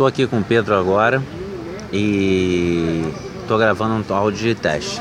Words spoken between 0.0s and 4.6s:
Estou aqui com o Pedro agora e estou gravando um áudio de